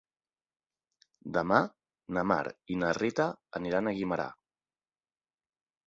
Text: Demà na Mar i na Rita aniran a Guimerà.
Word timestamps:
Demà 1.35 1.59
na 2.19 2.25
Mar 2.33 2.39
i 2.77 2.81
na 2.85 2.91
Rita 3.01 3.31
aniran 3.61 3.93
a 3.93 3.97
Guimerà. 4.01 4.31